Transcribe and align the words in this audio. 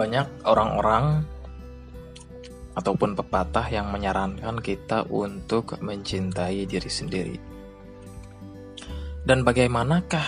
Banyak 0.00 0.48
orang-orang 0.48 1.28
ataupun 2.72 3.12
pepatah 3.12 3.68
yang 3.68 3.92
menyarankan 3.92 4.56
kita 4.64 5.04
untuk 5.12 5.76
mencintai 5.76 6.64
diri 6.64 6.88
sendiri. 6.88 7.36
Dan 9.20 9.44
bagaimanakah 9.44 10.24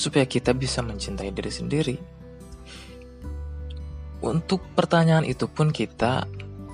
supaya 0.00 0.24
kita 0.24 0.56
bisa 0.56 0.80
mencintai 0.80 1.28
diri 1.28 1.52
sendiri? 1.52 1.96
Untuk 4.24 4.64
pertanyaan 4.72 5.28
itu 5.28 5.44
pun 5.44 5.68
kita 5.76 6.24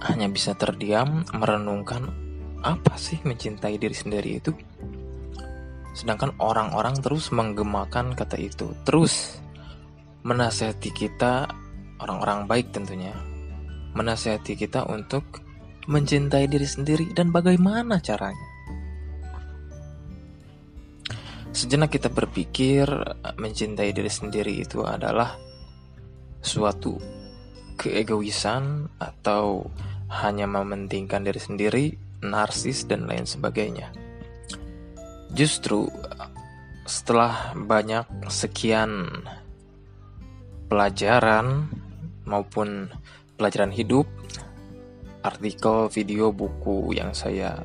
hanya 0.06 0.30
bisa 0.30 0.54
terdiam 0.54 1.26
merenungkan 1.34 2.06
apa 2.62 2.94
sih 2.94 3.18
mencintai 3.26 3.82
diri 3.82 3.98
sendiri 3.98 4.30
itu. 4.38 4.54
Sedangkan 5.90 6.38
orang-orang 6.38 7.02
terus 7.02 7.34
menggemakan 7.34 8.14
kata 8.14 8.38
itu, 8.38 8.70
terus 8.86 9.42
menasehati 10.22 10.94
kita 10.94 11.65
orang-orang 12.00 12.44
baik 12.48 12.72
tentunya 12.72 13.12
menasihati 13.96 14.54
kita 14.58 14.84
untuk 14.86 15.40
mencintai 15.86 16.50
diri 16.50 16.66
sendiri 16.66 17.14
dan 17.16 17.30
bagaimana 17.32 18.02
caranya. 18.02 18.48
Sejenak 21.56 21.88
kita 21.96 22.12
berpikir 22.12 22.84
mencintai 23.40 23.96
diri 23.96 24.12
sendiri 24.12 24.60
itu 24.60 24.84
adalah 24.84 25.40
suatu 26.44 27.00
keegoisan 27.80 28.92
atau 29.00 29.64
hanya 30.12 30.44
mementingkan 30.44 31.24
diri 31.24 31.40
sendiri, 31.40 31.84
narsis 32.20 32.84
dan 32.84 33.08
lain 33.08 33.24
sebagainya. 33.24 33.88
Justru 35.32 35.88
setelah 36.84 37.56
banyak 37.56 38.04
sekian 38.28 39.08
pelajaran 40.68 41.66
maupun 42.26 42.90
pelajaran 43.38 43.70
hidup, 43.70 44.04
artikel, 45.22 45.86
video, 45.88 46.34
buku 46.34 46.94
yang 46.94 47.14
saya 47.14 47.62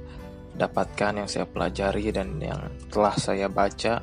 dapatkan, 0.56 1.26
yang 1.26 1.30
saya 1.30 1.50
pelajari 1.50 2.14
dan 2.14 2.38
yang 2.38 2.62
telah 2.94 3.18
saya 3.18 3.50
baca 3.50 4.00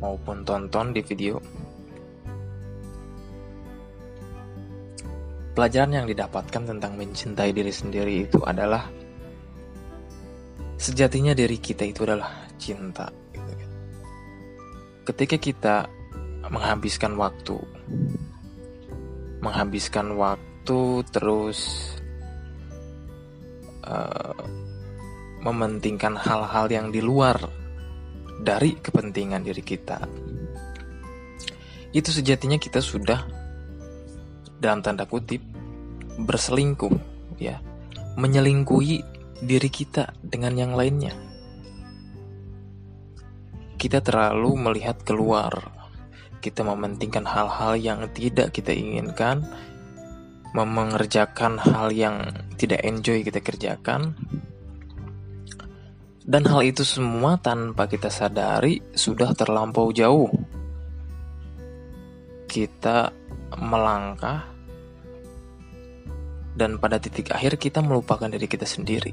maupun 0.00 0.42
tonton 0.42 0.96
di 0.96 1.04
video. 1.04 1.40
Pelajaran 5.56 6.04
yang 6.04 6.06
didapatkan 6.08 6.62
tentang 6.68 7.00
mencintai 7.00 7.48
diri 7.48 7.72
sendiri 7.72 8.28
itu 8.28 8.44
adalah 8.44 8.84
sejatinya 10.76 11.32
diri 11.32 11.56
kita 11.56 11.88
itu 11.88 12.04
adalah 12.04 12.44
cinta. 12.60 13.08
Gitu 13.32 13.52
kan. 13.56 13.70
Ketika 15.08 15.36
kita 15.40 15.76
menghabiskan 16.52 17.16
waktu, 17.16 17.56
menghabiskan 19.40 20.16
waktu 20.16 21.04
terus 21.12 21.92
uh, 23.86 24.34
mementingkan 25.44 26.18
hal-hal 26.18 26.66
yang 26.66 26.88
di 26.90 26.98
luar 26.98 27.38
dari 28.42 28.76
kepentingan 28.76 29.46
diri 29.46 29.62
kita. 29.62 30.02
Itu 31.94 32.10
sejatinya 32.12 32.58
kita 32.60 32.82
sudah 32.82 33.24
dalam 34.60 34.82
tanda 34.82 35.06
kutip 35.08 35.40
berselingkuh 36.16 36.92
ya, 37.40 37.60
menyelingkuhi 38.16 39.16
diri 39.44 39.70
kita 39.70 40.16
dengan 40.20 40.56
yang 40.56 40.72
lainnya. 40.72 41.12
Kita 43.76 44.00
terlalu 44.00 44.56
melihat 44.56 45.04
keluar. 45.04 45.75
Kita 46.46 46.62
mementingkan 46.62 47.26
hal-hal 47.26 47.74
yang 47.74 48.06
tidak 48.14 48.54
kita 48.54 48.70
inginkan 48.70 49.42
mengerjakan 50.54 51.58
hal 51.58 51.90
yang 51.90 52.22
tidak 52.54 52.86
enjoy 52.86 53.26
kita 53.26 53.42
kerjakan. 53.42 54.14
Dan 56.22 56.46
hal 56.46 56.62
itu 56.62 56.86
semua 56.86 57.34
tanpa 57.42 57.90
kita 57.90 58.14
sadari 58.14 58.78
sudah 58.94 59.34
terlampau 59.34 59.90
jauh. 59.90 60.30
Kita 62.46 63.10
melangkah 63.58 64.46
dan 66.56 66.78
pada 66.80 66.96
titik 67.02 67.34
akhir 67.34 67.60
kita 67.60 67.84
melupakan 67.84 68.30
diri 68.30 68.48
kita 68.48 68.64
sendiri. 68.64 69.12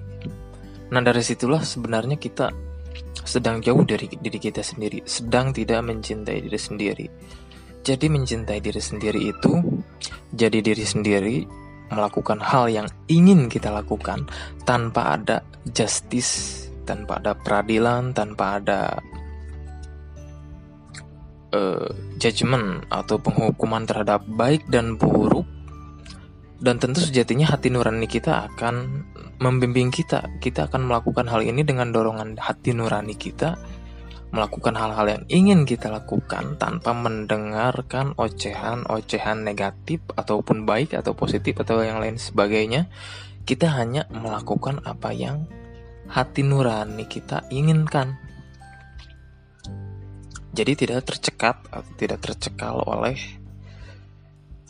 Nah 0.94 1.02
dari 1.02 1.26
situlah 1.26 1.66
sebenarnya 1.66 2.16
kita 2.16 2.54
sedang 3.24 3.64
jauh 3.64 3.84
dari 3.88 4.08
diri 4.08 4.40
kita 4.40 4.62
sendiri 4.62 5.04
sedang 5.08 5.56
tidak 5.56 5.84
mencintai 5.84 6.40
diri 6.44 6.60
sendiri 6.60 7.06
jadi 7.84 8.06
mencintai 8.08 8.60
diri 8.64 8.80
sendiri 8.80 9.20
itu 9.28 9.52
jadi 10.32 10.60
diri 10.64 10.86
sendiri 10.88 11.38
melakukan 11.94 12.42
hal 12.42 12.72
yang 12.72 12.88
ingin 13.06 13.46
kita 13.48 13.70
lakukan 13.70 14.26
tanpa 14.66 15.20
ada 15.20 15.46
justice, 15.70 16.66
tanpa 16.84 17.22
ada 17.22 17.38
peradilan, 17.38 18.12
tanpa 18.12 18.58
ada 18.60 18.82
uh, 21.54 21.88
judgement 22.18 22.82
atau 22.90 23.22
penghukuman 23.22 23.86
terhadap 23.86 24.26
baik 24.26 24.66
dan 24.68 24.98
buruk. 24.98 25.46
Dan 26.64 26.80
tentu 26.80 27.04
sejatinya 27.04 27.52
hati 27.52 27.68
nurani 27.68 28.08
kita 28.08 28.48
akan 28.48 29.04
membimbing 29.44 29.92
kita. 29.92 30.40
Kita 30.40 30.72
akan 30.72 30.88
melakukan 30.88 31.28
hal 31.28 31.44
ini 31.44 31.68
dengan 31.68 31.92
dorongan 31.92 32.40
hati 32.40 32.72
nurani 32.72 33.20
kita 33.20 33.60
melakukan 34.34 34.74
hal-hal 34.74 35.06
yang 35.06 35.24
ingin 35.30 35.62
kita 35.62 35.94
lakukan 35.94 36.58
tanpa 36.58 36.90
mendengarkan 36.98 38.18
ocehan-ocehan 38.18 39.46
negatif 39.46 40.02
ataupun 40.10 40.66
baik 40.66 40.98
atau 40.98 41.14
positif 41.14 41.62
atau 41.62 41.86
yang 41.86 42.02
lain 42.02 42.18
sebagainya. 42.18 42.90
Kita 43.46 43.70
hanya 43.78 44.10
melakukan 44.10 44.82
apa 44.88 45.14
yang 45.14 45.46
hati 46.10 46.42
nurani 46.42 47.06
kita 47.06 47.46
inginkan. 47.54 48.18
Jadi 50.54 50.74
tidak 50.82 51.06
tercekat 51.06 51.62
atau 51.70 51.92
tidak 51.98 52.26
tercekal 52.26 52.82
oleh 52.90 53.43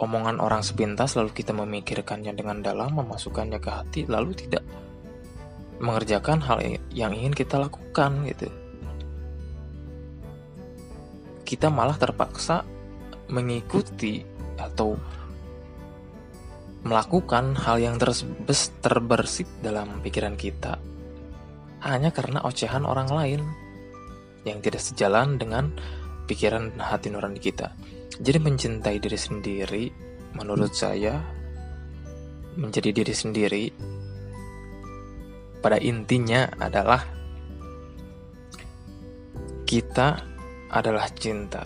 omongan 0.01 0.41
orang 0.41 0.65
sepintas 0.65 1.13
lalu 1.13 1.33
kita 1.33 1.53
memikirkannya 1.53 2.33
dengan 2.33 2.65
dalam, 2.65 2.97
memasukkannya 2.97 3.59
ke 3.61 3.69
hati 3.69 4.01
lalu 4.09 4.33
tidak 4.33 4.63
mengerjakan 5.83 6.39
hal 6.39 6.63
yang 6.93 7.11
ingin 7.11 7.35
kita 7.35 7.59
lakukan 7.59 8.23
gitu 8.29 8.47
kita 11.43 11.67
malah 11.69 11.99
terpaksa 11.99 12.65
mengikuti 13.29 14.23
atau 14.57 14.97
melakukan 16.83 17.55
hal 17.55 17.79
yang 17.79 17.95
terbes, 17.95 18.73
terbersit 18.83 19.47
dalam 19.63 20.01
pikiran 20.03 20.35
kita 20.35 20.79
hanya 21.83 22.09
karena 22.15 22.39
ocehan 22.47 22.87
orang 22.87 23.11
lain 23.11 23.41
yang 24.47 24.59
tidak 24.59 24.83
sejalan 24.83 25.35
dengan 25.39 25.71
pikiran 26.27 26.71
hati 26.79 27.11
nurani 27.11 27.39
kita. 27.39 27.75
Jadi 28.22 28.38
mencintai 28.38 28.97
diri 29.01 29.18
sendiri 29.18 29.84
menurut 30.38 30.74
saya 30.74 31.18
menjadi 32.53 32.94
diri 32.94 33.13
sendiri 33.13 33.63
pada 35.63 35.79
intinya 35.81 36.46
adalah 36.59 37.02
kita 39.63 40.22
adalah 40.69 41.07
cinta. 41.18 41.66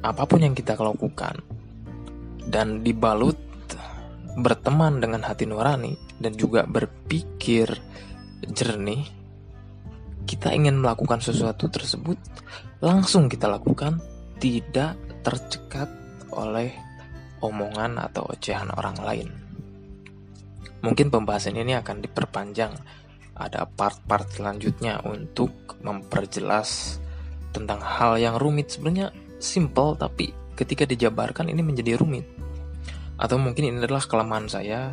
Apa 0.00 0.22
pun 0.28 0.44
yang 0.44 0.54
kita 0.54 0.78
lakukan 0.78 1.40
dan 2.46 2.86
dibalut 2.86 3.36
berteman 4.38 5.02
dengan 5.02 5.26
hati 5.26 5.48
nurani 5.48 5.98
dan 6.22 6.36
juga 6.38 6.62
berpikir 6.68 7.66
jernih, 8.46 9.02
kita 10.24 10.54
ingin 10.54 10.78
melakukan 10.78 11.18
sesuatu 11.18 11.66
tersebut, 11.66 12.16
langsung 12.78 13.26
kita 13.26 13.50
lakukan, 13.50 13.98
tidak 14.38 14.96
tercekat 15.20 15.88
oleh 16.32 16.72
omongan 17.40 17.96
atau 18.00 18.28
ocehan 18.28 18.68
orang 18.76 18.96
lain. 19.00 19.28
Mungkin 20.80 21.12
pembahasan 21.12 21.60
ini 21.60 21.76
akan 21.76 22.00
diperpanjang. 22.00 22.72
Ada 23.36 23.64
part-part 23.64 24.28
selanjutnya 24.32 25.00
untuk 25.04 25.80
memperjelas 25.80 27.00
tentang 27.50 27.80
hal 27.80 28.20
yang 28.20 28.36
rumit 28.36 28.68
sebenarnya 28.68 29.10
simple 29.40 29.96
tapi 29.96 30.30
ketika 30.54 30.84
dijabarkan 30.84 31.48
ini 31.48 31.64
menjadi 31.64 31.96
rumit 31.96 32.28
atau 33.16 33.40
mungkin 33.40 33.72
ini 33.72 33.76
adalah 33.80 34.04
kelemahan 34.04 34.48
saya 34.48 34.92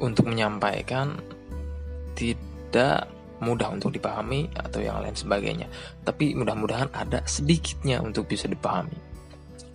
untuk 0.00 0.28
menyampaikan 0.28 1.20
tidak 2.16 3.08
mudah 3.40 3.72
untuk 3.72 3.92
dipahami 3.92 4.48
atau 4.54 4.80
yang 4.80 5.02
lain 5.02 5.16
sebagainya. 5.16 5.68
Tapi 6.04 6.36
mudah-mudahan 6.36 6.92
ada 6.92 7.20
sedikitnya 7.24 8.00
untuk 8.00 8.28
bisa 8.30 8.48
dipahami. 8.48 8.96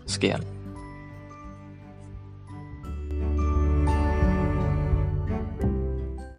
Sekian 0.05 0.41